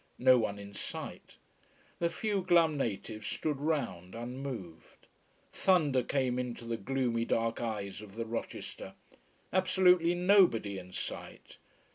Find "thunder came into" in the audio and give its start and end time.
5.51-6.65